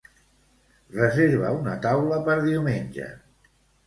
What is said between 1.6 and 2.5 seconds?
taula per